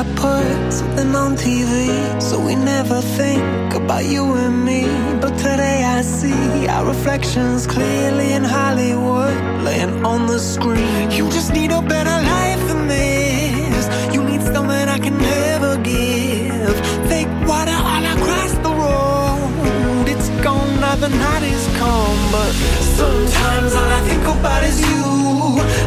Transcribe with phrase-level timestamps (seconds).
[0.00, 4.86] I put something on TV So we never think about you and me.
[5.20, 11.10] But today I see our reflections clearly in Hollywood Laying on the screen.
[11.10, 13.84] You just need a better life than this.
[14.14, 16.76] You need something I can never give.
[17.10, 20.08] Fake water all across the road.
[20.08, 22.20] It's gone now the night is come.
[22.32, 22.52] But
[22.96, 25.04] sometimes all I think about is you.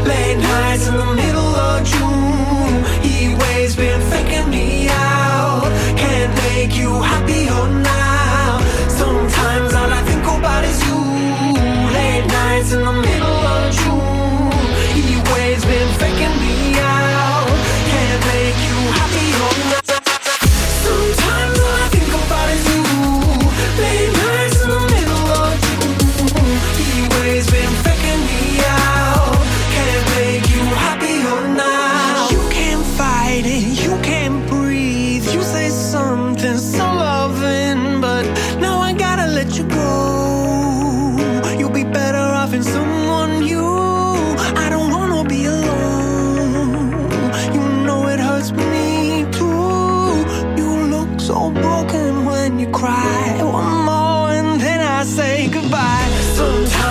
[0.06, 1.33] Late nights in the middle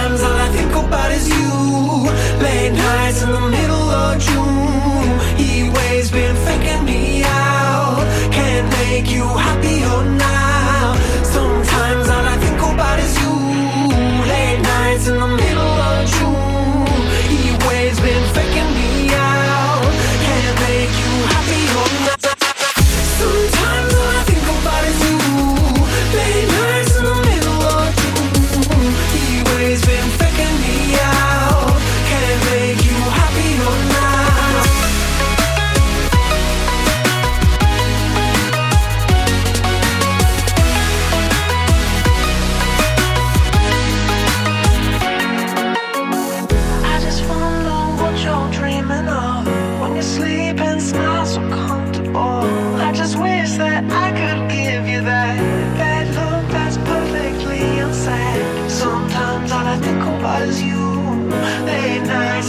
[0.03, 2.43] Sometimes all I think about is you.
[2.43, 4.52] Late nights in the middle of June.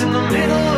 [0.04, 0.73] in the middle